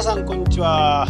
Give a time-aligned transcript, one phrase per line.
[0.00, 1.06] 皆さんこんにちは。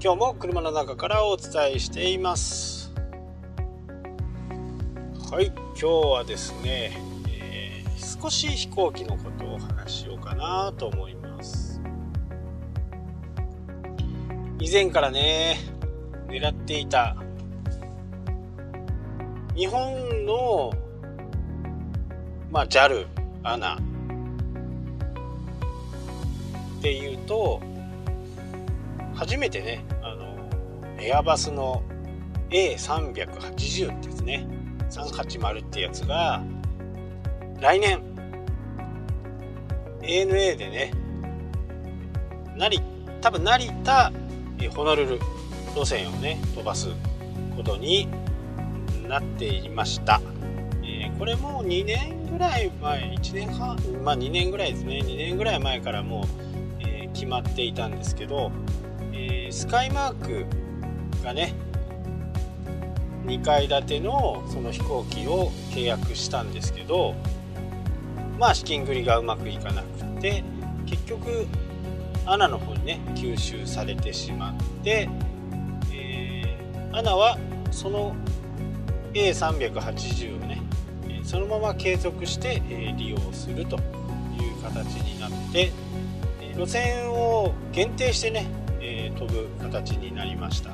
[0.00, 2.94] 今日も車の中からお伝えしています。
[5.32, 6.96] はい今日はですね、
[7.28, 11.82] えー、少し飛行機のことをお話しようかなと思います。
[14.60, 15.56] 以前からね
[16.28, 17.16] 狙っていた
[19.56, 20.72] 日本の
[22.52, 23.08] まあ JAL、
[23.42, 23.87] ANA
[26.78, 27.60] っていうと
[29.14, 30.38] 初めてねあの
[31.00, 31.82] エアバスの
[32.50, 34.46] A380 ってですね。
[34.90, 36.42] 380ってやつが
[37.60, 38.02] 来年。
[40.00, 40.92] ANA でね
[42.56, 42.80] 成
[43.20, 44.12] 多分成田
[44.74, 45.18] ホノルル
[45.74, 46.88] 路線をね飛ばす
[47.56, 48.08] ことに
[49.06, 50.20] なっていました、
[50.82, 55.00] えー、これもう2年ぐらい前1年半まあ2年ぐらいですね。
[55.04, 56.47] 2年ぐらい前からもう
[57.14, 58.50] 決まっていたんですけど、
[59.12, 60.46] えー、スカイマーク
[61.24, 61.54] がね
[63.24, 67.14] 2階建てのその飛行機を契約したんですけど
[68.38, 70.42] まあ資金繰りがうまくいかなくて
[70.86, 71.46] 結局
[72.24, 74.54] アナの方にね吸収されてしまっ
[74.84, 75.08] て、
[75.92, 77.38] えー、アナは
[77.70, 78.14] その
[79.12, 80.62] A380 をね
[81.24, 82.62] そのまま継続して
[82.96, 85.70] 利用するという形になって
[86.58, 88.48] 路線を限定してね、
[88.80, 90.70] えー、飛ぶ形になりました。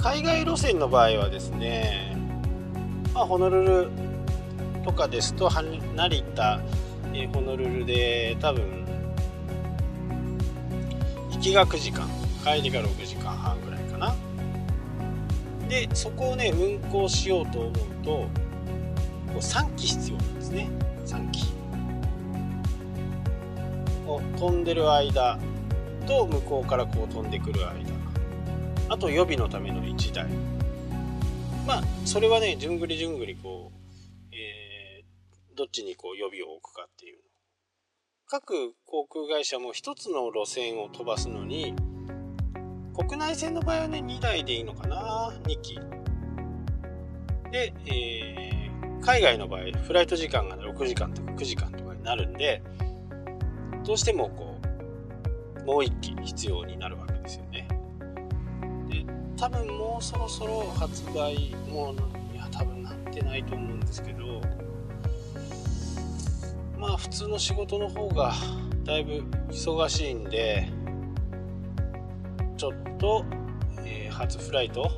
[0.00, 2.16] 海外路線の場合はですね、
[3.12, 3.90] まあ、ホノルル
[4.84, 6.60] とかですと成田、
[7.12, 8.84] えー、ホノルルで多分
[11.32, 12.06] 行きが9時間
[12.44, 14.14] 帰りが6時間半ぐらいかな。
[15.68, 17.72] でそこをね運行しようと思う
[18.04, 18.28] とこ
[19.34, 20.68] う3機必要なんですね。
[21.06, 21.61] 3機。
[24.38, 25.38] 飛んでる間
[26.06, 27.90] と向こうからこう飛んでくる間。
[28.88, 30.26] あと予備のための1台。
[31.66, 37.20] まあそれはねじゅんぐりじゅんぐりこう、えー、どっちにこう予備を置くかっていう
[38.26, 41.74] 各航空会社も1つの路線を飛ばすのに
[42.94, 45.78] 国内線の場合はね2台でいいのかな2機。
[47.50, 52.62] で、えー、海外の場合フライト時間が6時間とか9時間とかになるんで
[53.84, 54.56] どうしてもこ
[55.62, 57.68] うもう1機必要になるわけですよね。
[58.88, 59.04] で
[59.36, 64.40] 多分もうそろそろ発売もういや多分なってないと思うんですけど
[66.78, 68.32] まあ普通の仕事の方が
[68.84, 70.68] だいぶ忙しいんで
[72.56, 73.24] ちょっと、
[73.84, 74.90] えー、初フライト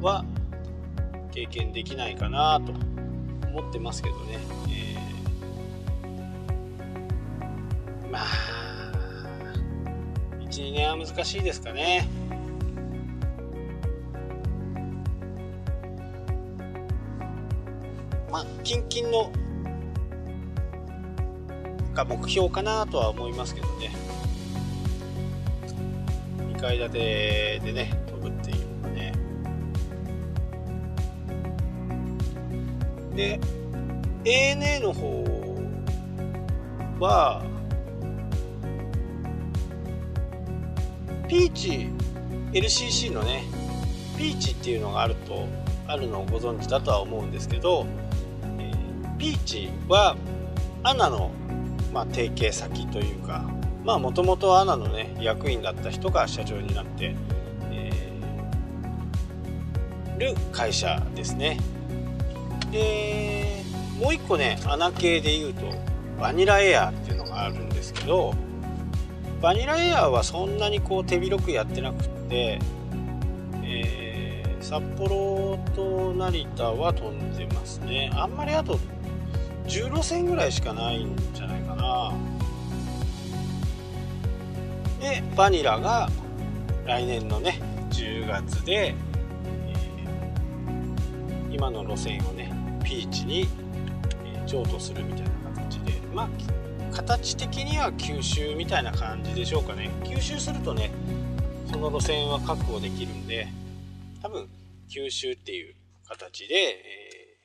[0.00, 0.24] は
[1.30, 2.72] 経験できないかなと
[3.48, 4.38] 思ってますけどね、
[4.70, 4.81] え
[8.12, 8.24] まあ
[10.38, 12.06] 12年は難しいですかね。
[18.30, 19.32] まあ近々の
[21.94, 23.90] が目標かなとは思いますけどね。
[26.36, 29.12] 2階建てでね飛ぶっていうのがね。
[33.16, 33.40] で
[34.24, 35.24] ANA の方
[37.00, 37.42] は
[41.32, 41.88] ピーチ
[42.52, 43.44] LCC のね
[44.18, 45.48] ピーチっていうのがあると
[45.86, 47.86] あるのをご存知だとは思うんですけど、
[48.58, 50.14] えー、ピーチは
[50.82, 51.30] アナの、
[51.90, 53.48] まあ、提携先というか
[53.82, 57.16] まあもともとアナのね役員だった人が社長になって、
[57.70, 61.58] えー、る会社ですね。
[62.70, 63.62] で
[63.98, 65.62] もう一個ねアナ系でいうと
[66.20, 68.34] バニラエアっていうのがあるんですけど
[69.42, 72.60] バニラエアーはそんなにこう手広くやってなくって、
[73.64, 78.12] えー、札幌と成田は飛んでますね。
[78.14, 78.78] あんまりあと
[79.66, 82.12] 10路線ぐらいしかないんじゃないかな。
[85.00, 86.08] でバニラが
[86.86, 88.94] 来年のね10月で、
[89.66, 92.52] えー、今の路線をね
[92.84, 93.48] ピーチに、
[94.46, 95.30] 譲渡するみたいな
[95.62, 96.28] 形でまあ
[96.92, 99.90] 形的には吸収みたいな感じでしょうかね。
[100.04, 100.90] 吸収するとね
[101.70, 103.48] その路線は確保できるんで
[104.22, 104.48] 多分
[104.88, 105.74] 吸収っていう
[106.06, 107.38] 形で、え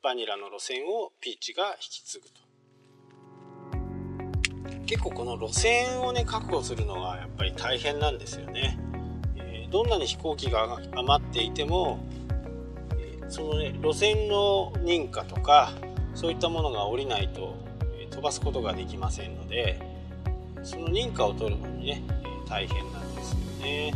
[0.00, 2.34] ー、バニラの路線をピーチが引き継ぐと。
[4.86, 8.78] 結構この路線をね確保するのはやっぱり大変なんですよね、
[9.36, 12.04] えー、どんなに飛行機が余っていても、
[13.28, 15.72] そのね路線の認可とか
[16.14, 17.54] そういったものが下りないと
[18.10, 19.80] 飛ばすことができませんので
[20.62, 22.02] その認可を取るのにね
[22.48, 23.94] 大変なんですよね。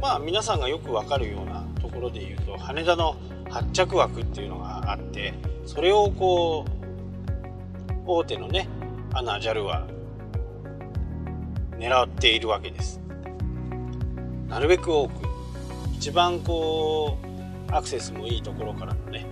[0.00, 3.16] まあ皆さんがよくわかるようなところで言うと羽田の
[3.50, 5.34] 発着枠っていうのがあって
[5.66, 8.68] それをこう大手のね
[9.14, 9.86] アナ JAL は
[11.78, 13.00] 狙っているわけです。
[14.48, 15.12] なるべく多く。
[15.94, 17.18] 一番こ
[17.70, 19.24] うアクセスもいいところからのね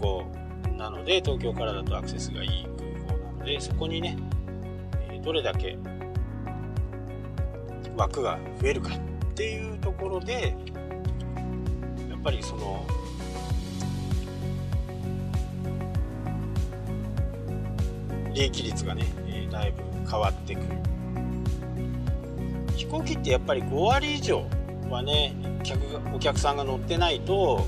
[0.00, 0.24] 港
[0.76, 2.66] なので東京からだとアクセスがいい
[3.06, 4.16] 空港なのでそこにね
[5.22, 5.76] どれだけ
[7.96, 10.54] 枠が増えるかっていうところで
[12.08, 12.86] やっぱりその
[18.32, 20.66] 利益率がね、えだいぶ変わってくる。
[22.76, 24.44] 飛行機ってやっぱり5割以上
[24.88, 25.80] はね客
[26.14, 27.66] お客さんが乗ってないと、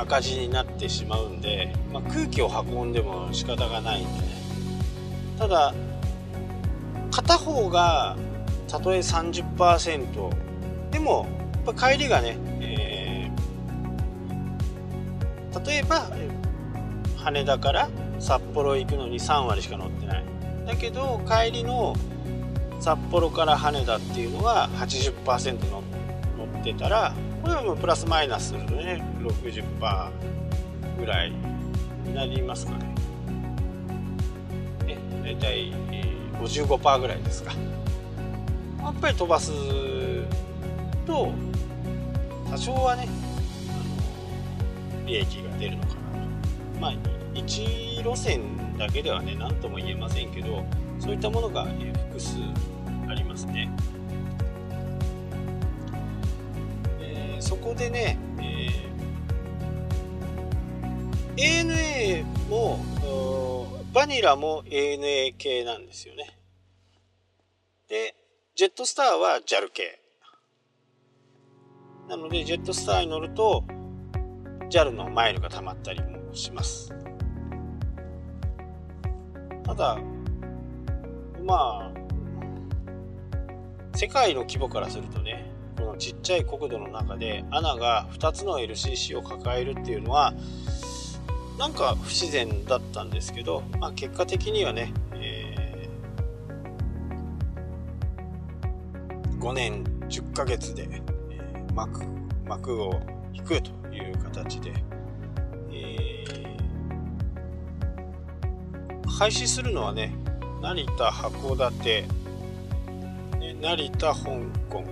[0.00, 4.28] 赤字になってしまうんで、まあ、空気を運んでも仕方がないんでね。
[5.38, 5.74] ただ
[7.10, 8.16] 片方が
[8.68, 10.30] たとえ30%
[10.90, 11.26] でも
[11.64, 16.08] やっぱ帰りがね、えー、例えば
[17.16, 17.88] 羽田から
[18.18, 20.24] 札幌行くのに3割しか乗ってない。
[20.66, 21.96] だけど帰りの
[22.80, 25.82] 札幌から羽田っていうのが80%乗
[26.60, 30.10] ってたらこれはもうプラスマイナスね60%
[30.98, 31.32] ぐらい
[32.04, 32.94] になりますかね。
[34.86, 35.72] ね大体
[36.40, 37.52] 55%ぐらいですか。
[38.82, 39.52] やっぱり飛ばす
[41.06, 41.32] と
[42.50, 43.08] 多少はね
[45.06, 46.80] 利益が出るのかなと。
[46.80, 46.92] まあ
[47.34, 50.64] 1路線だけではね何とも言えませんけど
[50.98, 52.36] そういったものが、ね、複数
[53.08, 53.70] ありますね、
[57.50, 62.78] そこでね、えー、ANA も
[63.92, 66.38] バニラも ANA 系なんですよね。
[67.88, 68.14] で
[68.54, 69.98] ジェットスターは JAL 系。
[72.08, 73.64] なのでジェットスターに乗ると
[74.70, 76.94] JAL のマイルが貯まったりもします。
[79.64, 79.98] ただ
[81.44, 81.92] まあ
[83.96, 85.49] 世界の規模からするとね
[85.80, 90.34] このちっちゃい国土の中でアナが2つの LCC を抱えるっていうのは
[91.58, 100.86] なんか不自然だったんですけど、まあ、結果的にはね、えー、5年10ヶ月で、
[101.30, 102.04] えー、幕
[102.46, 103.00] 幕を
[103.32, 104.74] 引くという形で、
[109.06, 110.14] 廃止するのはね
[110.60, 112.04] 成田函館、
[113.60, 114.14] 成田香
[114.68, 114.84] 港、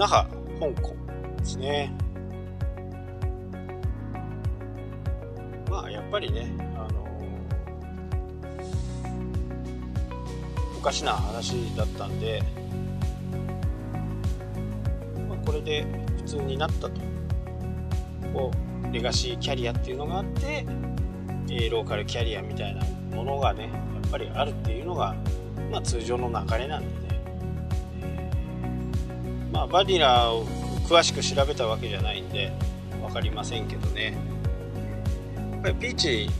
[0.00, 0.26] 那覇
[0.58, 0.96] 香港
[1.36, 1.92] ですね。
[5.68, 7.06] まあやっぱりねあの
[10.78, 12.42] おかしな話だったんで、
[15.28, 15.84] まあ、これで
[16.16, 16.92] 普通になったと。
[18.32, 18.50] こ
[18.90, 20.64] うレガシーキャリアっていうのがあって、
[21.50, 22.82] えローカルキャリアみたいな
[23.14, 23.68] ものがねや
[24.08, 25.14] っぱりあるっていうのが、
[25.70, 26.99] まあ、通常の流れなんで、
[29.52, 30.46] まあバニラを
[30.88, 32.52] 詳しく調べたわけじゃないんで
[33.00, 34.16] 分かりませんけどね。
[35.52, 36.30] やっぱりピーチ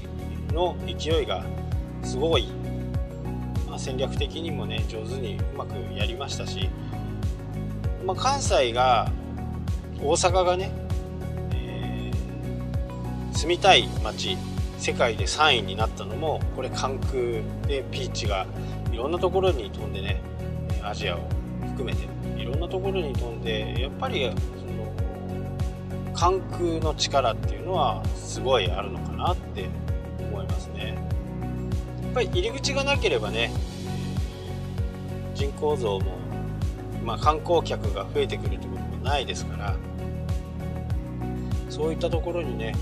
[0.53, 1.45] の勢いが
[2.03, 2.49] すごい、
[3.69, 6.71] まあ、戦略的にもね上手にうまくやりましたし、
[8.05, 9.11] まあ、関西が
[10.03, 10.73] 大阪がね
[13.33, 14.37] 住みたい街
[14.79, 17.13] 世界で3位になったのもこれ関空
[17.67, 18.47] でピーチが
[18.93, 20.21] いろんなところに飛んでね
[20.83, 21.21] アジアを
[21.69, 22.07] 含めて
[22.71, 24.93] ところに飛んでやっぱりその
[26.15, 29.69] 関空の力っていうのはすごいあるのかなって
[30.19, 30.97] 思いますね。
[32.03, 33.53] やっぱり入り口がなければね
[35.35, 36.13] 人口増も、
[37.05, 39.77] まあ、観光客が増えてくるってこともないですから
[41.69, 42.75] そういったところにね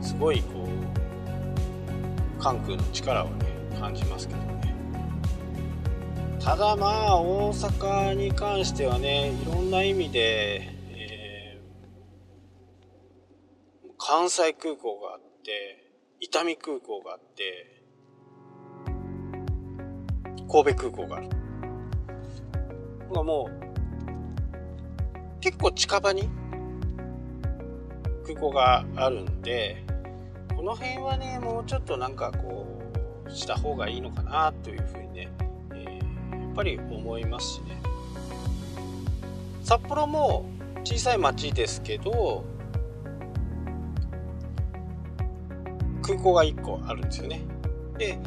[0.00, 3.46] すごいこう関空の力をね
[3.78, 4.57] 感じますけど。
[6.40, 17.82] ただまあ大阪に関してはねいろんな意味で、えー、関西空港があって伊丹空港があって
[20.50, 21.28] 神戸空港がある。
[23.10, 26.28] もう結構近場に
[28.26, 29.84] 空港があるんで
[30.54, 32.66] この辺はねもうちょっとなんかこ
[33.26, 35.30] うした方がいいのかなというふうにね、
[36.50, 37.80] っぱり思いますしね。
[39.62, 40.46] 札幌も
[40.82, 42.44] 小さい町ですけど
[46.02, 47.42] 空港が1個あるんですよね。
[47.98, 48.18] で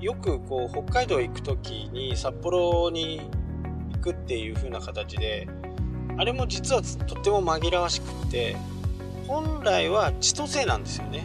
[0.00, 3.20] よくこう北海道行く時に札幌に
[3.94, 5.48] 行くっていう風な形で
[6.18, 8.56] あれも実はとっても紛らわしくって
[9.26, 11.24] 本来は千歳なんですよね。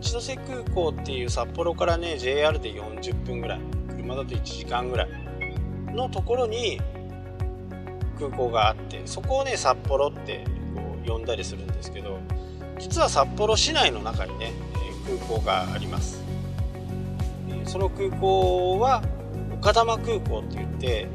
[0.00, 3.79] 千歳空港っていう札幌からね JR で40分ぐらい。
[4.10, 5.08] 車だと1時間ぐらい
[5.94, 6.80] のところに
[8.18, 12.18] 空港があってそこをね札幌ってこう呼んだりするんですけど
[12.78, 14.52] 実は札幌市内の中にね
[15.06, 16.22] 空港があります。
[17.64, 19.02] その空港は
[19.52, 21.08] 丘珠空港って言って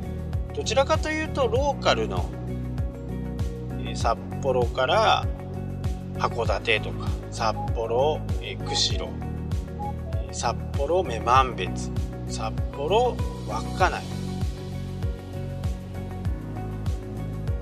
[0.56, 2.30] どちらかというとローカルの
[3.94, 5.26] 札幌から
[6.18, 8.22] 函館とか札幌
[8.66, 9.12] 釧路
[10.32, 11.92] 札幌女満別
[12.28, 13.16] 札幌
[13.48, 14.04] 稚内。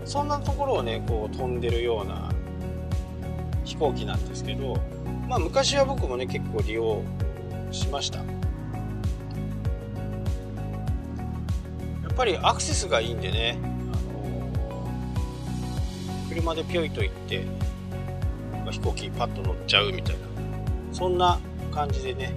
[0.05, 2.29] そんなところをねこう飛んでるような
[3.65, 4.77] 飛行機なんですけど
[5.27, 7.01] まあ昔は僕もね結構利用
[7.71, 8.19] しました。
[8.19, 8.25] や
[12.11, 17.43] っぱりアクセスがいいんでね、あのー、車でピョイと行って
[18.69, 20.21] 飛行機パッと乗っちゃうみたいな
[20.91, 21.39] そんな
[21.71, 22.35] 感じでね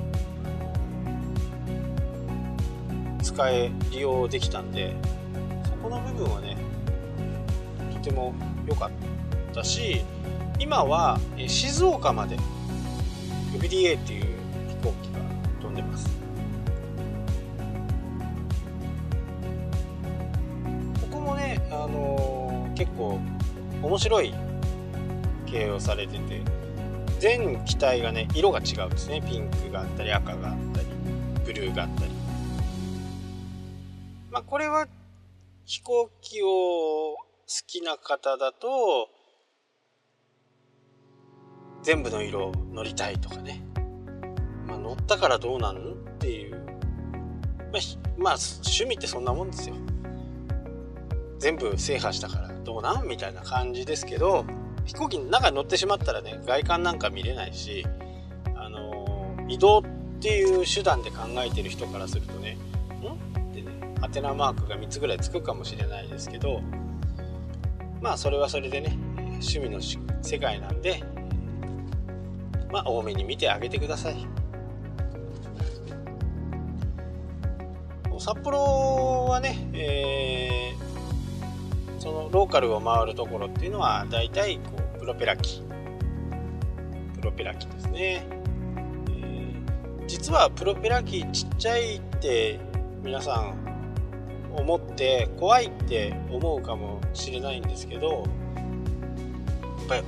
[3.37, 4.97] 使え利用できたんで
[5.67, 6.57] そこの部分はね
[7.93, 8.35] とても
[8.67, 8.91] 良かっ
[9.55, 10.01] たし
[10.59, 12.39] 今は静岡まで
[13.53, 14.25] FDA っていう
[14.71, 15.21] 飛行機が
[15.61, 16.09] 飛んでます。
[21.03, 23.21] ここもね、あのー、結構
[23.83, 24.35] 面白い
[25.45, 26.41] 経営をされてて
[27.21, 29.21] 全機体がね色が違うんですね。
[29.21, 30.87] ピンクがあったり赤があったり
[31.45, 32.16] ブルーがあったり。
[34.47, 34.87] これは
[35.65, 37.17] 飛行機を好
[37.67, 39.09] きな方だと
[41.83, 43.61] 全部の色を乗りたいとかね、
[44.67, 45.81] まあ、乗ったからどうなんっ
[46.19, 46.57] ていう、
[47.73, 47.83] まあ、
[48.19, 49.75] まあ趣味ってそんなもんですよ。
[51.39, 54.45] 全部制覇したからどうなんみたいな感じですけど
[54.85, 57.85] 飛行機の中に乗ってしまったらね外観なんか見れないし、
[58.55, 59.83] あのー、移動っ
[60.21, 62.57] ていう手段で考えてる人からするとね
[64.01, 66.61] んってねハテナマークが3つぐらいつくかもしれないですけど
[68.01, 69.81] まあそれはそれでね趣味の
[70.23, 71.03] 世界なんで
[72.71, 74.27] まあ多めに見てあげてください。
[78.19, 80.87] 札幌はね、えー
[82.07, 84.63] そのローカルを回るところっていうのは大体こ
[84.97, 85.61] うプロペラ機。
[87.17, 88.25] プロペラ機ですね、
[89.11, 92.61] えー、実はプロペラ機ちっちゃいって
[93.03, 93.66] 皆さん
[94.97, 100.03] って怖いって思うかもしれないんですけどやっぱり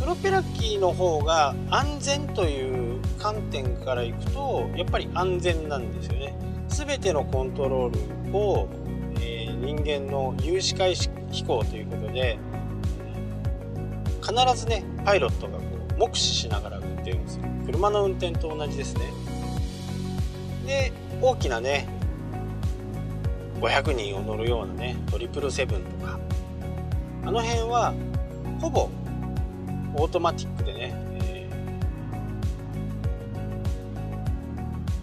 [0.00, 6.36] プロペラ機の方が安全という観点からいくとやっぱり安全なんですよね。
[6.68, 8.68] 全てのコントロールを、
[9.20, 11.08] えー、人間の有視界飛
[11.44, 12.38] 行ということで
[14.20, 15.64] 必ずねパイロットがこ
[15.96, 19.02] う目視しながら運転をする車の運転と同じですね。
[20.66, 21.86] で大きなね
[23.60, 26.18] 500人を乗るようなねトリプルセブンとか。
[27.26, 27.94] あの辺は
[28.60, 28.90] ほぼ
[29.94, 31.50] オートマティックでね、え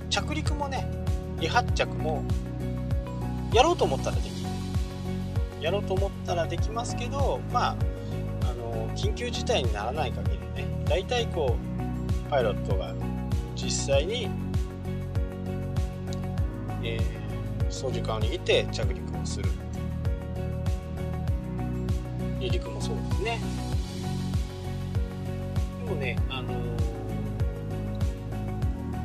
[0.05, 0.87] ー、着陸もね
[1.39, 2.23] 離発着も
[3.51, 4.35] やろうと思ったらできる。
[5.61, 7.75] やろうと思ったらできますけどまあ
[8.49, 11.55] あの緊急事態にならない限りね大体こ
[12.27, 12.93] うパイロットが
[13.55, 14.27] 実際に、
[16.83, 17.20] えー、
[17.81, 19.49] 操縦桿を握って着陸をする。
[22.39, 23.41] 離陸もそうですね。
[25.85, 26.55] でもねあのー、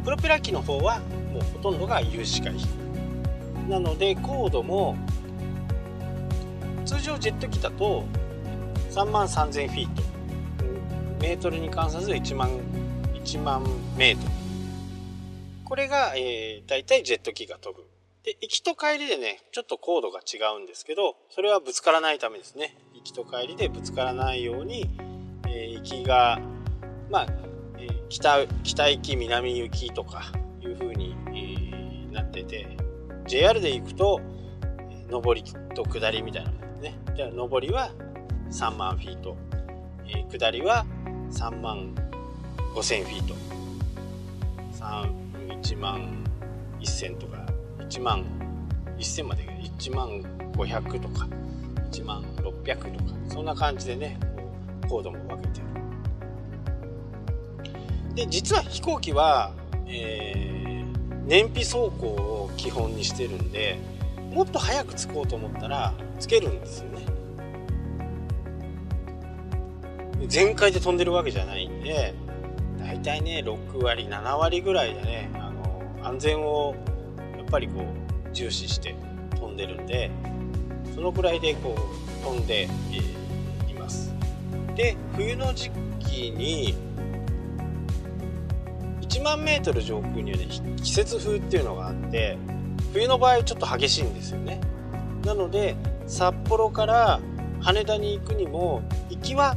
[0.04, 0.99] プロペラ機の方は
[1.33, 2.75] もうほとんどが有視界飛行。
[3.71, 4.95] なので高度も
[6.85, 8.04] 通常ジェット機だと
[8.90, 10.02] 3万3000フィート。
[11.23, 12.50] メートルに換算すると1万
[13.14, 13.64] 1万
[13.97, 14.33] メートル。
[15.64, 17.86] これが、えー、大体ジェット機が飛ぶ。
[18.26, 24.90] で行きと帰りでねちょっと高度が違うんですけどそれはぶつからないためですね行きと帰りでぶつからないように、
[25.47, 26.40] えー、行きが
[27.09, 27.26] まあ、
[27.78, 32.76] えー、北北行き南行きとかいう風に、えー、なってて
[33.28, 34.21] JR で行くと
[35.09, 35.45] 上り
[35.76, 36.99] と下りみたいなもんね。
[37.14, 37.90] じゃあ上りは
[38.50, 39.37] 3万フィート、
[40.04, 40.85] えー、下りは
[41.30, 41.95] 3万
[42.75, 43.35] 5000フィート。
[44.73, 46.25] 3、1万
[46.80, 47.46] 1000とか、
[47.88, 48.25] 1万
[48.99, 49.43] 1000まで
[49.78, 51.26] 1万500とか、
[51.90, 54.19] 1万600とか、そんな感じでね、
[54.88, 55.66] コードも分けてる。
[58.16, 59.52] で実は飛行機は、
[59.87, 63.78] えー、燃費走行を基本にしてるんで
[64.33, 67.07] もっと早く着こうと思ったらつけるんですよね
[70.26, 72.14] 全開で飛んでるわけじゃないんで
[72.81, 76.75] 大体ね6割7割ぐらいでねあの安全を
[77.47, 78.95] っぱりこう重視して
[79.38, 80.11] 飛んでるんで
[80.95, 84.12] そのくらいでこう飛んで、え、います。
[84.75, 86.75] で冬の時期に
[89.03, 90.49] 1万メートル上空にはね
[90.83, 92.37] 季節風っていうのがあって
[92.93, 94.61] 冬の場合ちょっと激しいんですよね。
[95.25, 95.76] なので
[96.07, 97.21] 札幌から
[97.61, 99.57] 羽田に行くにも行きは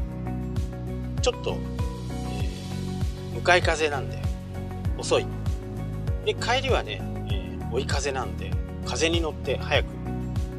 [1.21, 4.19] ちょっと、えー、向かい風なんで
[4.97, 5.25] 遅い。
[6.25, 7.01] で帰りはね、
[7.71, 8.51] 追い風なんで
[8.85, 9.87] 風に乗って早く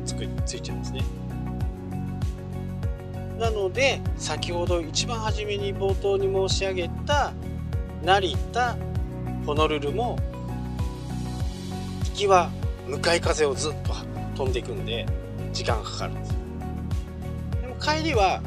[0.07, 1.03] つくついちゃうんですね。
[3.39, 7.33] なので先ほど一番初めに冒頭に申し上げた
[8.05, 8.77] 成田
[9.47, 10.19] ホノルルも
[12.05, 12.51] 行きは
[12.87, 13.95] 向かい風をずっと
[14.37, 15.07] 飛んでいくんで
[15.53, 16.35] 時間がかかるんですよ。
[17.63, 18.43] でも帰りは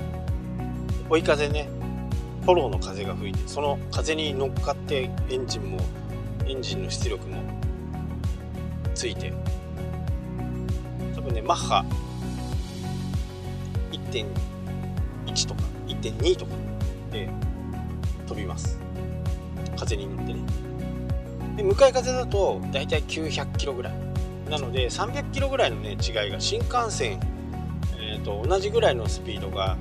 [1.09, 1.67] 追い風ね
[2.43, 5.79] フォローの風が吹いてその風に乗っかってエンジンも
[6.45, 7.41] エンジンの出力も
[8.93, 9.33] ついて。
[11.15, 11.85] 多分ねマッハ。
[13.91, 16.51] 1.1とか1.2とか
[17.11, 17.29] で
[18.27, 18.79] 飛びます。
[19.77, 20.41] 風に乗ってね。
[21.57, 23.93] で向かい風だと大体900キロぐらい。
[24.49, 27.19] なので300キロぐらいのね違いが新幹線、
[27.97, 29.77] えーと同じぐらいのスピードが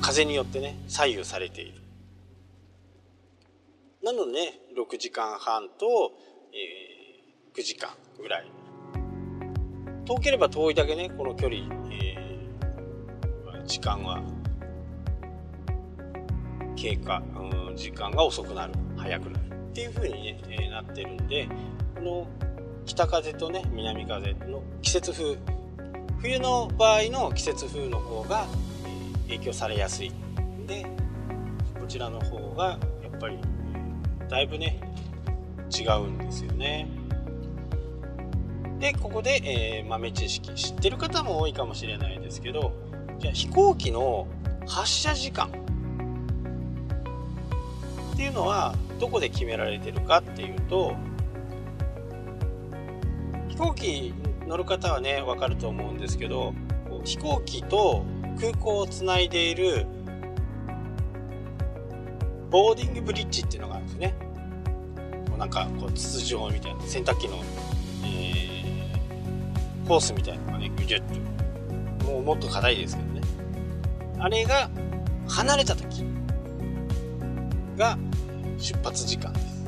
[0.00, 1.80] 風によってね左右されている。
[4.02, 6.12] なのでね6時間半と、
[6.52, 8.62] え、9時間ぐらい。
[10.04, 14.20] 遠ければ遠いだけねこの距離、えー、時間は
[16.76, 17.22] 経過、
[17.68, 21.48] うん、時間が遅くなる早くなるっていう風にね、えー、なってるんで
[21.94, 22.26] この
[22.84, 25.38] 北風とね南風の季節風
[26.20, 28.46] 冬の場合の季節風の方が
[29.26, 30.10] 影響されやすい。
[30.10, 30.84] んで
[31.80, 33.38] こちらの方がやっぱり
[34.28, 34.80] だいぶね
[35.76, 36.88] 違うんですよね。
[38.78, 42.72] でここで、えー、豆知識知ってる方も多いかもしれないですけど
[43.20, 44.26] じゃあ飛行機の
[44.66, 45.50] 発射時間。
[48.12, 50.94] っていうのはどこで決められてるかっていうと
[53.48, 54.14] 飛行機
[54.46, 56.54] 乗る方はね分かると思うんですけど
[57.04, 58.04] 飛行機と
[58.38, 59.86] 空港をつないでいる
[62.50, 64.14] ボーディングブリッジっていうのがあるんですね。
[65.42, 67.42] なんかこう筒状みたいな洗濯機の、
[68.04, 71.02] えー、コースみたいなのがねぐじゅっ
[72.00, 73.20] ともうもっと硬いですけどね。
[74.20, 74.70] あれが
[75.26, 76.04] 離れた時
[77.76, 77.98] が
[78.56, 79.64] 出発時間です。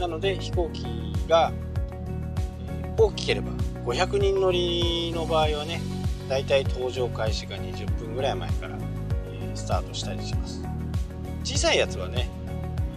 [0.00, 0.84] なので飛行機
[1.28, 1.52] が
[2.96, 3.52] 大きければ
[3.84, 5.80] 500人乗りの場合はね
[6.28, 8.76] だいたい搭乗開始が20分ぐらい前から、
[9.28, 10.60] えー、スタートしたりします。
[11.44, 12.28] 小さいやつはね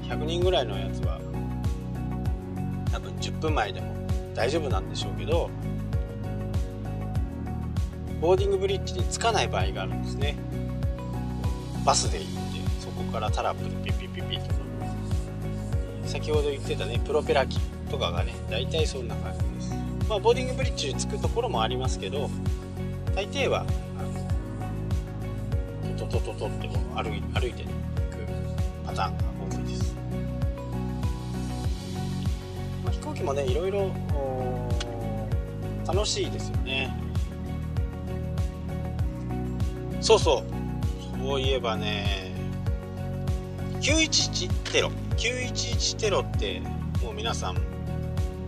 [0.09, 1.19] 100人ぐらいのやつは
[2.91, 3.93] 多分10分前でも
[4.33, 5.49] 大丈夫なんでしょうけど
[8.21, 10.35] ボーディングブリッジに着かない場合があるんですね。
[11.85, 12.31] バスで行って
[12.81, 14.55] そこからタラップでピッピッピッピッと
[16.05, 17.59] 先ほど言ってたねプロペラ機
[17.91, 19.75] とかがね大体そんな感じです。
[20.09, 22.29] まあボーディングブリッジに着くところもありますけど
[23.13, 23.65] 大抵は
[23.99, 24.03] あ
[25.87, 27.71] のトトトトって歩い歩いて、ね、
[28.11, 29.26] 行くパターン
[33.23, 33.91] まあ、飛行機もねいろいろ
[35.85, 36.93] 楽しいですよね。
[40.01, 40.43] そうそう。
[41.25, 42.33] そういえばね
[43.81, 44.91] 911テロ。
[45.17, 46.61] 911テロって
[47.03, 47.57] もう皆さん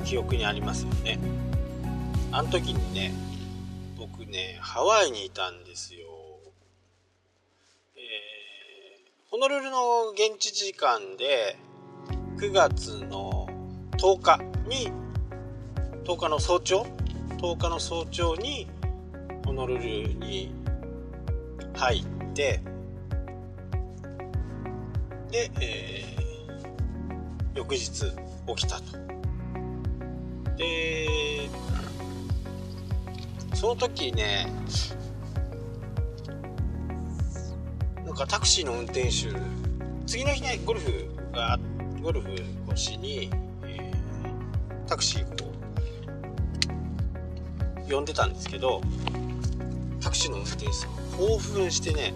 [0.06, 1.20] 記憶にありますよね。
[2.32, 3.14] あの時にね
[3.98, 6.08] 僕ね、ハワイにいたんですよ。
[7.98, 8.00] え、
[9.30, 11.58] ホノルルの現地時間で
[12.38, 13.48] 9月の
[13.98, 14.49] 10日。
[14.70, 14.92] に、
[16.06, 16.86] 10日の早朝
[17.42, 18.70] ?10 日の早朝に
[19.46, 20.54] ホノルルに
[21.76, 22.62] 入って、
[25.32, 28.06] で、えー、翌日
[28.48, 28.98] 起きたと。
[30.56, 31.08] で、
[33.60, 34.48] その時ね
[38.06, 39.28] なんかタクシーの運転手
[40.08, 41.60] 次の日ねゴルフが
[42.02, 42.30] ゴルフ
[42.72, 43.30] をしに、
[44.89, 45.52] タクシーを
[47.88, 48.82] 呼んでたんですけど
[50.02, 52.12] タクシーの運転手さん興奮してね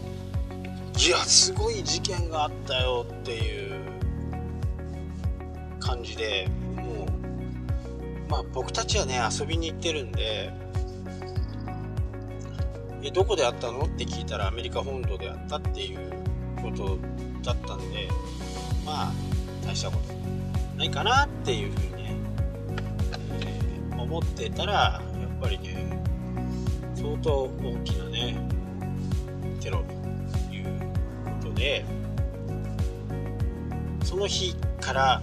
[0.98, 3.76] いやすごい事件があったよっていう
[5.80, 10.52] 感じでもうまあ僕たちはね遊びに行ってるんで
[13.04, 13.82] えどこであったの？
[13.86, 16.12] って聞いたらアメリカ本土であったっていう
[16.60, 16.98] こと
[17.44, 18.08] だったんで
[18.84, 19.12] まあ
[19.64, 20.14] 大したこと
[20.78, 22.03] ないかなっていうふうに
[24.04, 26.02] 思ってたらやっぱりね
[26.96, 28.38] 相当大きなね
[29.60, 30.80] テロという
[31.42, 31.86] ことで
[34.04, 35.22] その日から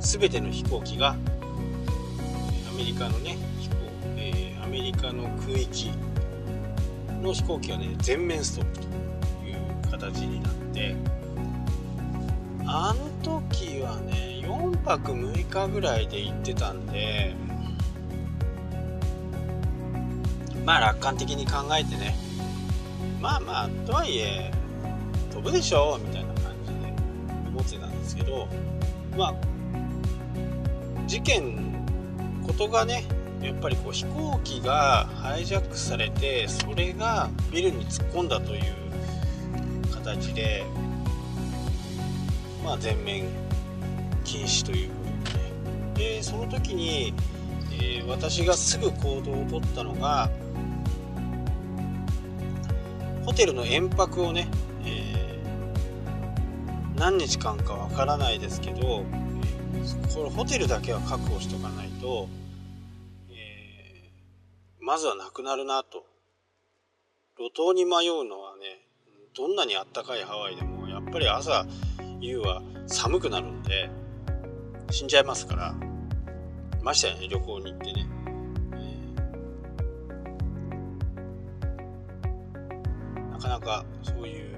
[0.00, 3.74] 全ての飛行機がアメリカのね飛行、
[4.16, 5.90] えー、アメリカの空域
[7.20, 8.86] の飛行機はね全面ストップと
[9.46, 10.94] いう形になって
[12.66, 17.34] あの時はね4泊6日ぐらいで行ってたんで
[20.64, 22.16] まあ楽観的に考えてね。
[23.20, 24.50] まあまあとはいえ
[25.30, 26.94] 飛ぶでしょうみたいな感じで
[27.48, 28.48] 思ってたんですけど
[29.16, 29.34] まあ
[31.06, 31.86] 事件
[32.44, 33.04] ことがね
[33.40, 38.62] やっぱりこう飛行機がハイジャックされてそれがビルに突っ込んだという
[39.94, 40.64] 形で
[42.64, 43.24] まあ全面
[44.24, 44.94] 禁止というこ
[45.26, 45.38] とで。
[45.38, 45.52] ね
[45.94, 47.14] でその時に、
[47.72, 50.30] えー、私がすぐ行動をとったのが
[53.24, 54.48] ホテルの延泊をね、
[54.84, 59.04] えー、何日間かわからないですけど、
[60.14, 62.28] これホテルだけは確保しとかないと、
[63.30, 66.04] えー、まずはなくなるなと。
[67.38, 68.86] 路頭に迷うのはね、
[69.34, 71.64] どんなにあったかいハワイでも、やっぱり朝、
[72.20, 73.90] 夕は寒くなるんで、
[74.90, 75.74] 死んじゃいますから、
[76.82, 78.11] ましたよね、旅行に行ってね。
[83.52, 84.56] なかそういう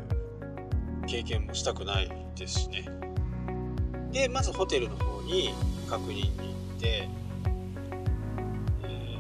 [1.09, 2.89] 経験もしたくないですしね。
[4.13, 5.53] でまずホテルの方に
[5.91, 6.29] 確認に行
[6.77, 7.09] って、
[8.85, 9.19] え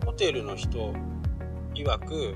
[0.00, 0.92] ー、ホテルの人
[1.76, 2.34] 曰く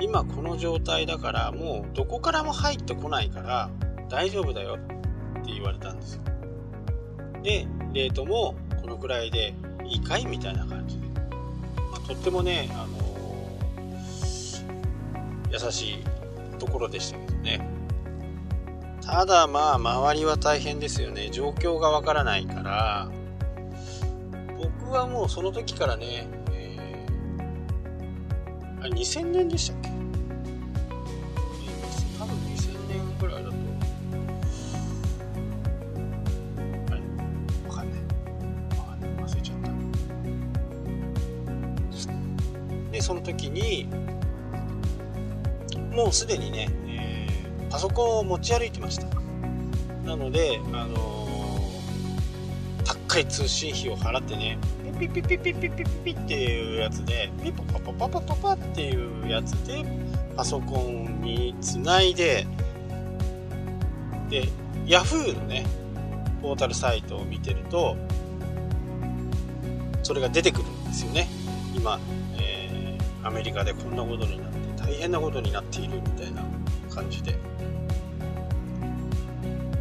[0.00, 3.70] 今この状態だからもうどこからも入ってこないから
[4.10, 6.22] 大丈夫だよって言われたんですよ。
[7.42, 9.54] でレートもこのくらいで
[9.86, 13.11] いいかいみたいな感じで、まあ、とってもねあの
[15.52, 16.04] 優しい
[16.58, 17.68] ところでしたけどね。
[19.04, 21.28] ただまあ周りは大変ですよね。
[21.30, 23.10] 状況がわからないから。
[24.56, 29.88] 僕はもうその時からね、えー、あれ2000年でしたっけ？
[32.18, 33.56] 多分2000年ぐらいだと。
[36.90, 37.00] あれ
[37.68, 38.00] わかんない。
[38.78, 39.10] わかんない。
[39.24, 39.70] 忘れちゃった。
[42.92, 43.88] でその時に
[45.92, 49.06] もうすでにね、えー、パソコンを持ち歩いてました。
[50.04, 54.58] なのであのー、高い通信費を払ってね
[54.98, 59.84] ピピピピピピピピっていうやつでピポパパパパパパっていうやつで
[60.36, 62.46] パソコンにつないで
[64.28, 64.48] で
[64.86, 65.66] Yahoo のね
[66.40, 67.96] ポータルサイトを見てると
[70.02, 71.28] それが出てくるんですよね。
[71.74, 72.00] 今、
[72.36, 74.61] えー、アメリカでこんなことになって。
[74.84, 76.42] 大変なことになっているみたいな
[76.92, 77.38] 感じで。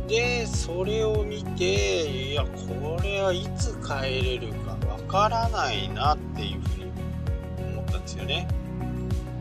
[0.07, 6.91] でそれを見ていやこれはいつ帰れるかわからないなっていうふうに
[7.75, 8.45] 思ったんですよね。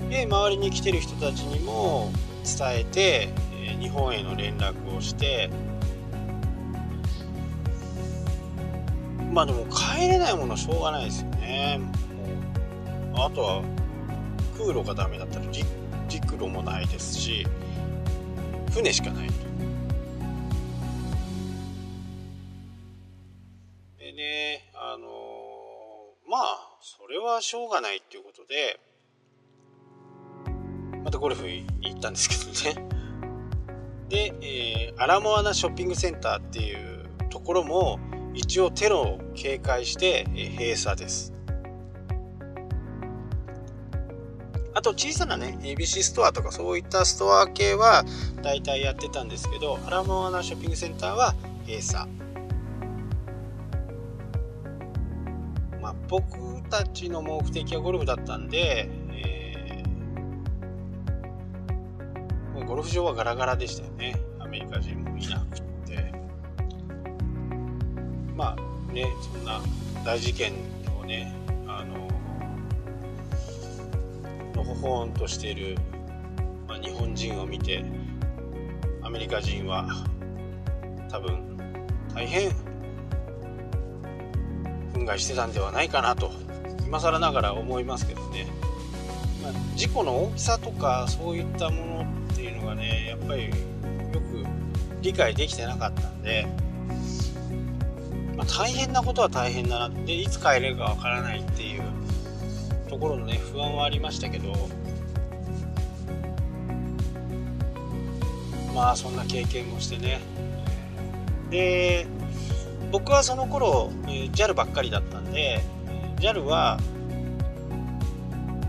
[0.08, 2.12] で周りに来てる人たちにも
[2.44, 3.30] 伝えて
[3.80, 5.50] 日本への連絡をして
[9.32, 11.80] まあでも帰れないものはしょうがないですよね。
[13.12, 13.62] もうあとは
[14.60, 15.46] 空路がダメだったら
[16.08, 17.46] 陸路もないですし
[18.72, 19.32] 船しかないと。
[23.98, 25.06] でねあの
[26.28, 28.78] まあそれはしょうがないっていうことで
[31.02, 32.88] またゴルフ行ったんですけどね
[34.08, 37.98] で、えー、アラモアナショッピングセンターっていうところも
[38.34, 41.32] 一応テロを警戒して、えー、閉鎖です
[44.72, 48.04] あと小さなね、ABC ストアとかそういったストア系は
[48.42, 51.34] 大体やってたんですけど、アラモアナショッピングセンターは
[51.66, 52.08] 閉鎖。
[55.80, 64.14] まあ、僕たちの目的はゴルフだったんで、えー、ゴルフ場はガラガラでしたよね。
[64.38, 66.12] アメリカ人もいなくて。
[68.36, 69.60] まあね、そんな
[70.04, 70.52] 大事件
[71.00, 71.34] をね、
[74.64, 75.76] のほほんとしている、
[76.68, 77.84] まあ、日本人を見て
[79.02, 79.88] アメリカ人は
[81.08, 81.58] 多分
[82.14, 82.50] 大変
[84.92, 86.30] 憤慨してたんではないかなと
[86.84, 88.46] 今更ながら思いますけどね、
[89.42, 94.44] まあ、事故の大きさとかそういったものっていうのがねやっぱりよく
[95.00, 96.46] 理解できてなかったんで、
[98.36, 101.69] まあ、大変なことは大変だなでいつ帰れるかわからないっていう
[102.90, 104.52] ところのね不安はありましたけど
[108.74, 110.20] まあそんな経験もしてね。
[111.50, 112.06] で
[112.90, 113.90] 僕はその頃
[114.32, 115.60] JAL ばっかりだったんで
[116.18, 116.78] JAL は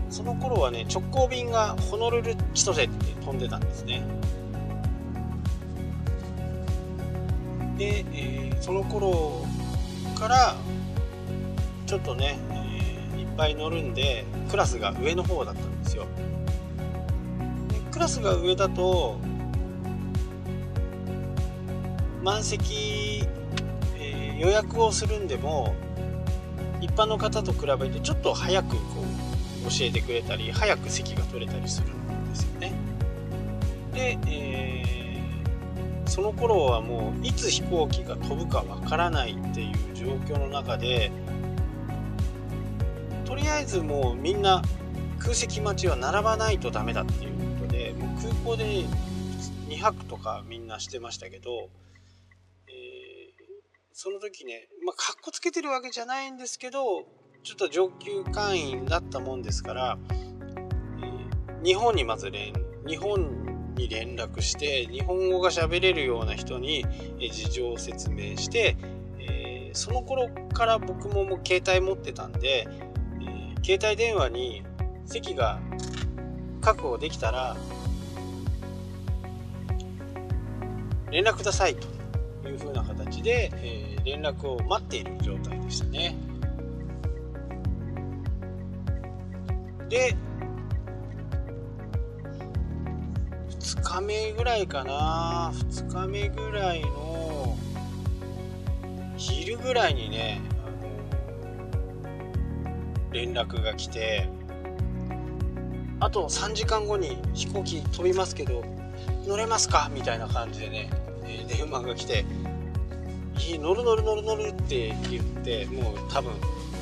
[0.08, 4.02] その頃はね直行便がホノルル千歳って飛んでたんですね。
[7.76, 9.44] で、えー、その頃
[10.16, 10.54] から
[11.86, 12.38] ちょっとね、
[13.36, 16.06] ぱい乗るんでクラスが上の方だったんですよ。
[17.68, 19.18] でクラスが上だと
[22.22, 23.24] 満席、
[23.98, 25.74] えー、予約をするんでも
[26.80, 28.82] 一般の方と比べてちょっと早くこ
[29.66, 32.72] う教えてくれたり早く席が取れたりするんですよね。
[33.92, 41.10] で、えー、その頃はもういつ飛行機が飛ぶかわからないっていう状況の中で
[43.32, 44.60] とりあえずもうみんな
[45.18, 48.84] 空席待ちは並ばないとダメだっていうことでもう空港で
[49.70, 51.70] 2泊とかみんなしてましたけど
[52.68, 52.72] え
[53.94, 57.06] その時ね、まあ、かっこつけてるわけじゃないんですけど、
[57.42, 62.52] ちょっと上級会員だったもんですから、えー、日本にまず連、
[62.86, 66.84] 日本に連絡して、日本語が喋れるような人に
[67.18, 68.76] 事情を説明して、
[69.20, 72.68] えー、その頃から僕ももう携帯持ってたんで、
[73.62, 74.62] 携帯電話に
[75.06, 75.60] 席が
[76.60, 77.56] 確保できたら、
[81.10, 81.92] 連絡くださいと。
[82.52, 86.16] いう風な形で、えー、連絡を待っている状態でしたね。
[89.88, 90.14] で、
[93.50, 97.56] 2日目ぐらいかな、2日目ぐらいの
[99.16, 100.40] 昼ぐらいにね、
[103.12, 104.28] 連絡が来て、
[106.00, 108.64] あと3時間後に飛行機飛びますけど、
[109.26, 109.90] 乗れますか？
[109.94, 110.90] みたいな感じでね、
[111.48, 112.24] 電話が来て
[113.48, 116.32] 「いい乗る乗る乗る乗る」って言ってもう多分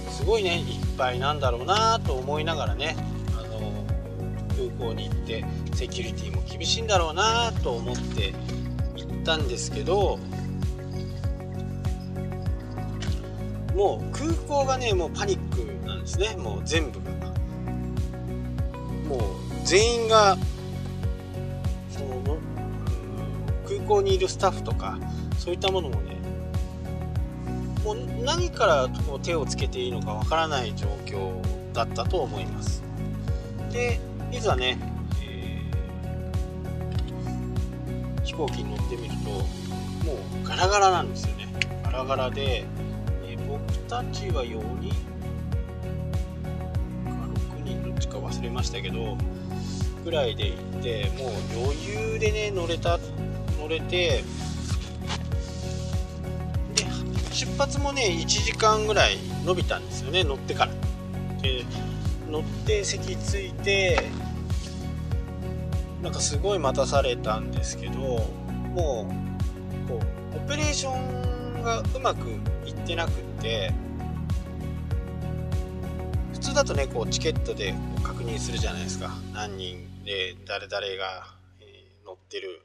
[0.08, 0.64] すごいねいっ
[0.96, 2.96] ぱいなんだろうなと思いながらね
[3.38, 3.84] あの
[4.56, 8.34] 空港に行ってセキュリティも厳しいんだろうなと思って
[8.96, 10.18] 行ったんですけど
[13.74, 15.79] もう空港がねもうパニック
[16.10, 16.36] ですね。
[16.36, 16.98] もう全部。
[17.00, 17.10] が
[19.08, 19.20] もう
[19.64, 20.36] 全員が
[21.90, 22.38] その
[23.66, 24.98] 空港にいるスタッフとか
[25.38, 26.16] そういったものもね
[27.84, 28.88] もう何から
[29.22, 31.40] 手をつけていいのかわからない状況
[31.72, 32.82] だったと思います。
[33.72, 34.00] で
[34.32, 34.78] いざね、
[35.22, 39.30] えー、飛行機に乗ってみると
[40.04, 41.48] もうガラガラなんですよね。
[41.84, 42.64] ガラガラで、
[43.24, 45.09] えー、僕たちは4人
[48.40, 49.18] 忘れましたけど
[50.02, 52.98] ぐらいで行ってもう余裕でね乗れた
[53.58, 54.24] 乗れて
[56.74, 56.86] で
[57.32, 60.72] 出発もね1時間ぐらい伸びたんですよね乗ってから。
[61.42, 61.64] で
[62.30, 64.08] 乗って席着いて
[66.02, 69.06] なんかすごい待たされたんですけども
[69.84, 70.00] うこ
[70.32, 72.28] うオペレーションがうまく
[72.66, 73.72] いってなくって
[76.32, 77.74] 普通だとねこうチケットで
[78.20, 79.08] 確認するじゃないですか。
[79.32, 81.24] 何人で誰々が
[82.04, 82.60] 乗ってる。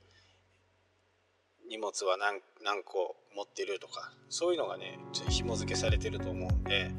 [1.69, 4.11] 荷物は何何個持ってるとか。
[4.27, 6.91] そういうのがね紐付けされてると思うんで。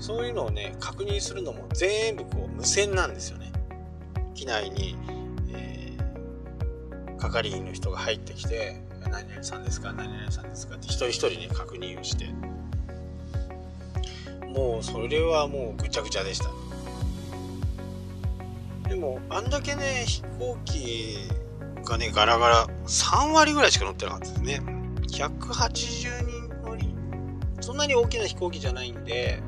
[0.00, 3.52] そういうのをね確認するのも全部こう無線なんですよね。
[4.34, 4.96] 機内に、
[5.52, 12.30] えー、係員の人が入ってきて「何々さんですか何々さんですか」って一人一人ね確認をして。
[14.48, 16.69] もうそれはもうぐちゃぐちゃでした。
[18.90, 21.16] でもあんだけね飛行機
[21.84, 24.60] がね、ガラガラ、3割ぐらいしか乗ってなかったですね。
[25.08, 26.92] 180人乗り。
[27.60, 29.40] そんなに大きな飛行機じゃないんで、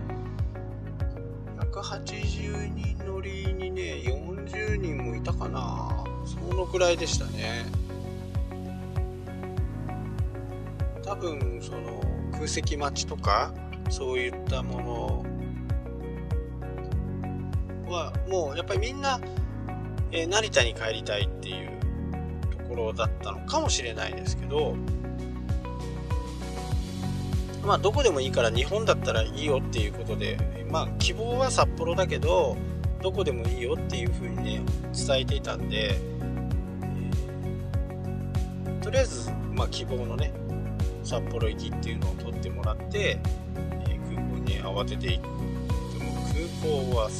[1.59, 6.05] 180人乗りにね、40人もいたかな。
[6.24, 7.66] そのくらいでしたね。
[11.05, 12.00] 多分、その、
[12.33, 13.52] 空席待ちとか、
[13.90, 15.31] そういったもの
[17.92, 19.20] は、もうやっぱりみんな、
[20.11, 21.70] えー、成田に帰りたいっていう
[22.50, 24.76] ところだったのかもしれないですけど
[27.64, 32.57] まあどこでもいいから日本だったらいいよっていうことでまあ希望は札幌だけど
[33.02, 34.62] どこでもいいよっていうふうにね
[35.07, 40.33] 伝えていたんで、えー、とりあえずまあ希望のね
[41.05, 43.18] 札幌行きっていうのを取ってもらって、
[43.87, 45.42] えー、空港に慌てて行っても
[46.33, 47.11] 空港は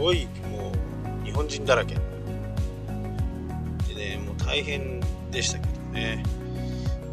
[0.00, 0.72] ごいも
[1.22, 1.94] う日本人だらけ。
[1.94, 2.00] で
[3.94, 6.22] ねもう大変でしたけどね。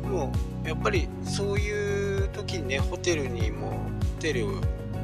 [0.02, 0.32] でも
[0.64, 3.78] やっぱりそういう時にねホテルにもホ
[4.22, 4.46] テル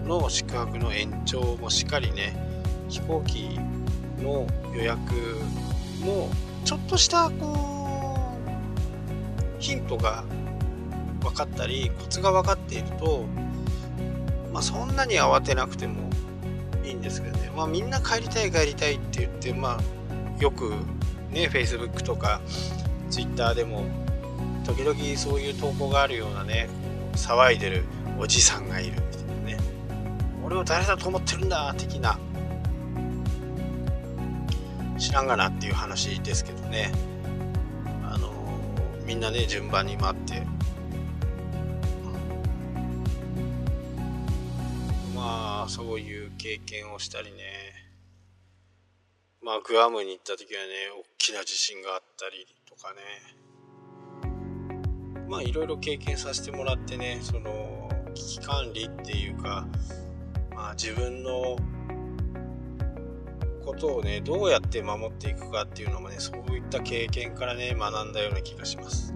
[0.05, 2.33] の宿泊の延長もしっかりね
[2.87, 3.59] 飛行機
[4.21, 5.01] の予約
[5.99, 6.29] も
[6.63, 10.23] ちょっとしたこうヒントが
[11.21, 13.25] 分かったりコツが分かっていると、
[14.53, 16.12] まあ、そんなに慌てなくても
[16.83, 20.71] いいんですけどね、まあ、みんな帰りたい帰りたいって言って、まあ、よく
[21.31, 22.41] ね Facebook とか
[23.09, 23.85] Twitter でも
[24.65, 26.69] 時々そういう投稿があるようなね
[27.13, 27.83] 騒いでる
[28.19, 29.57] おじさんがいるみたいなね。
[30.43, 32.17] 俺を誰だと思ってるんだ的な
[34.97, 36.91] 知らんがなっていう話ですけどね。
[38.03, 38.31] あの
[39.05, 40.43] みんなね順番に回って。
[45.15, 47.37] まあそういう経験をしたりね。
[49.41, 52.99] まあグアムに行った時はね大きな地震があったりとかね。
[55.29, 59.65] まあいろいろ経験させてもらってねその危機管理っていうか
[60.53, 61.55] まあ自分の
[63.65, 69.15] ことをねどうやって守っていくかっていうのもねそういった経験からね学んだような気がします。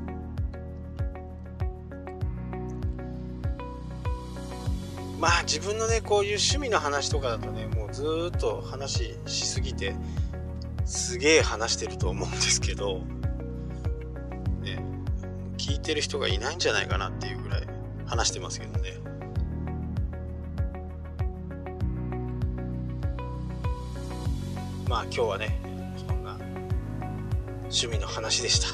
[5.19, 9.95] まあ自分のねこういう趣味の話とかだとねもうずっと話しすぎて
[10.85, 12.99] すげえ話してると思うんですけど
[14.61, 14.83] ね
[15.57, 17.67] 聞いてる人がいないんじゃないかなっていうぐらい
[18.05, 18.93] 話してますけどね。
[24.87, 25.59] まあ今日はね
[26.07, 26.37] そんな
[27.63, 28.67] 趣味の話でした。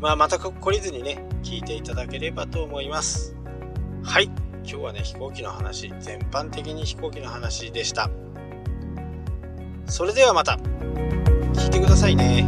[0.00, 3.36] まあまた懲りずにね聞いていただければと思います。
[4.02, 4.47] はい。
[4.70, 8.10] 今日はね飛行機の話全般的に飛行機の話でした
[9.86, 10.58] それではまた
[11.54, 12.46] 聞いてくださいね。